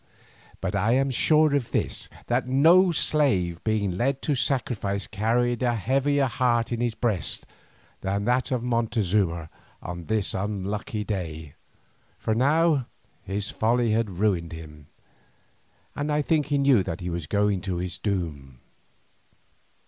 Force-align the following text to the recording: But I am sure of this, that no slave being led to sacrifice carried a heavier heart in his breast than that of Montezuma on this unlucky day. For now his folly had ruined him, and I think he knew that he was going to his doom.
But 0.61 0.75
I 0.75 0.93
am 0.93 1.11
sure 1.11 1.53
of 1.55 1.69
this, 1.69 2.09
that 2.25 2.47
no 2.47 2.91
slave 2.91 3.63
being 3.63 3.99
led 3.99 4.23
to 4.23 4.33
sacrifice 4.33 5.05
carried 5.05 5.61
a 5.61 5.75
heavier 5.75 6.25
heart 6.25 6.71
in 6.71 6.81
his 6.81 6.95
breast 6.95 7.45
than 7.99 8.25
that 8.25 8.49
of 8.49 8.63
Montezuma 8.63 9.47
on 9.79 10.05
this 10.05 10.33
unlucky 10.33 11.03
day. 11.03 11.53
For 12.17 12.33
now 12.33 12.87
his 13.21 13.51
folly 13.51 13.91
had 13.91 14.09
ruined 14.17 14.53
him, 14.53 14.87
and 15.95 16.11
I 16.11 16.23
think 16.23 16.47
he 16.47 16.57
knew 16.57 16.81
that 16.81 16.99
he 17.01 17.11
was 17.11 17.27
going 17.27 17.61
to 17.61 17.77
his 17.77 17.99
doom. 17.99 18.57